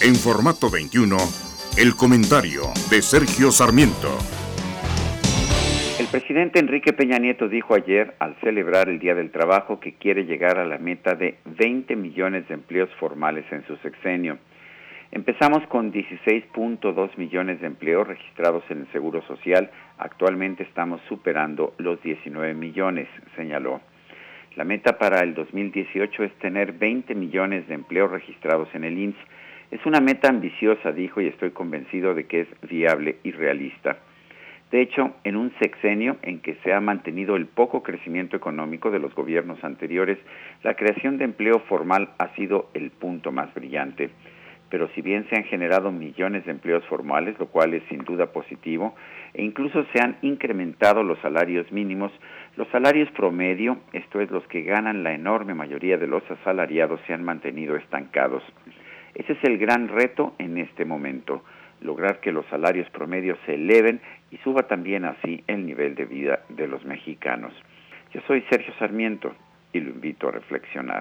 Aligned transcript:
En 0.00 0.14
formato 0.14 0.70
21, 0.70 1.16
el 1.76 1.96
comentario 1.96 2.70
de 2.88 3.02
Sergio 3.02 3.50
Sarmiento. 3.50 4.06
El 5.98 6.06
presidente 6.06 6.60
Enrique 6.60 6.92
Peña 6.92 7.18
Nieto 7.18 7.48
dijo 7.48 7.74
ayer, 7.74 8.14
al 8.20 8.36
celebrar 8.40 8.88
el 8.88 9.00
Día 9.00 9.16
del 9.16 9.32
Trabajo, 9.32 9.80
que 9.80 9.94
quiere 9.94 10.24
llegar 10.24 10.56
a 10.60 10.64
la 10.64 10.78
meta 10.78 11.16
de 11.16 11.38
20 11.46 11.96
millones 11.96 12.46
de 12.46 12.54
empleos 12.54 12.88
formales 13.00 13.44
en 13.50 13.66
su 13.66 13.76
sexenio. 13.78 14.38
Empezamos 15.10 15.66
con 15.66 15.92
16.2 15.92 17.16
millones 17.16 17.60
de 17.60 17.66
empleos 17.66 18.06
registrados 18.06 18.62
en 18.70 18.82
el 18.82 18.92
Seguro 18.92 19.20
Social. 19.26 19.68
Actualmente 19.98 20.62
estamos 20.62 21.00
superando 21.08 21.74
los 21.78 22.00
19 22.02 22.54
millones, 22.54 23.08
señaló. 23.34 23.80
La 24.54 24.62
meta 24.62 24.96
para 24.96 25.24
el 25.24 25.34
2018 25.34 26.22
es 26.22 26.32
tener 26.38 26.74
20 26.74 27.16
millones 27.16 27.66
de 27.66 27.74
empleos 27.74 28.12
registrados 28.12 28.68
en 28.74 28.84
el 28.84 28.96
INSS. 28.96 29.16
Es 29.70 29.84
una 29.84 30.00
meta 30.00 30.28
ambiciosa, 30.28 30.92
dijo, 30.92 31.20
y 31.20 31.26
estoy 31.26 31.50
convencido 31.50 32.14
de 32.14 32.26
que 32.26 32.42
es 32.42 32.48
viable 32.68 33.16
y 33.22 33.32
realista. 33.32 33.98
De 34.70 34.82
hecho, 34.82 35.14
en 35.24 35.36
un 35.36 35.52
sexenio 35.60 36.16
en 36.22 36.40
que 36.40 36.56
se 36.62 36.72
ha 36.72 36.80
mantenido 36.80 37.36
el 37.36 37.46
poco 37.46 37.82
crecimiento 37.82 38.36
económico 38.36 38.90
de 38.90 38.98
los 38.98 39.14
gobiernos 39.14 39.62
anteriores, 39.64 40.18
la 40.62 40.74
creación 40.74 41.16
de 41.18 41.24
empleo 41.24 41.60
formal 41.60 42.10
ha 42.18 42.34
sido 42.34 42.68
el 42.74 42.90
punto 42.90 43.32
más 43.32 43.52
brillante 43.54 44.10
pero 44.70 44.88
si 44.94 45.02
bien 45.02 45.26
se 45.28 45.36
han 45.36 45.44
generado 45.44 45.90
millones 45.90 46.44
de 46.44 46.50
empleos 46.50 46.84
formales, 46.86 47.38
lo 47.38 47.46
cual 47.46 47.74
es 47.74 47.82
sin 47.88 48.04
duda 48.04 48.26
positivo, 48.26 48.94
e 49.34 49.42
incluso 49.42 49.84
se 49.92 50.00
han 50.00 50.16
incrementado 50.22 51.02
los 51.02 51.18
salarios 51.20 51.70
mínimos, 51.72 52.12
los 52.56 52.68
salarios 52.68 53.10
promedio, 53.12 53.78
esto 53.92 54.20
es 54.20 54.30
los 54.30 54.46
que 54.48 54.62
ganan 54.62 55.02
la 55.02 55.12
enorme 55.12 55.54
mayoría 55.54 55.96
de 55.96 56.06
los 56.06 56.22
asalariados, 56.30 57.00
se 57.06 57.14
han 57.14 57.24
mantenido 57.24 57.76
estancados. 57.76 58.42
Ese 59.18 59.32
es 59.32 59.44
el 59.44 59.58
gran 59.58 59.88
reto 59.88 60.34
en 60.38 60.56
este 60.58 60.84
momento, 60.84 61.42
lograr 61.80 62.20
que 62.20 62.32
los 62.32 62.46
salarios 62.46 62.88
promedios 62.90 63.36
se 63.44 63.54
eleven 63.54 64.00
y 64.30 64.38
suba 64.38 64.62
también 64.62 65.04
así 65.04 65.42
el 65.48 65.66
nivel 65.66 65.96
de 65.96 66.06
vida 66.06 66.40
de 66.48 66.68
los 66.68 66.84
mexicanos. 66.84 67.52
Yo 68.14 68.20
soy 68.26 68.42
Sergio 68.48 68.72
Sarmiento 68.78 69.34
y 69.72 69.80
lo 69.80 69.90
invito 69.90 70.28
a 70.28 70.32
reflexionar. 70.32 70.96